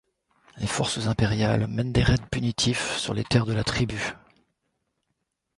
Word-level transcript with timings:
Les 0.57 0.65
forces 0.65 1.05
impériales 1.05 1.67
mènent 1.67 1.93
des 1.93 2.01
raids 2.01 2.17
punitifs 2.31 2.97
sur 2.97 3.13
les 3.13 3.23
terres 3.23 3.45
de 3.45 3.53
la 3.53 3.63
tribu. 3.63 4.15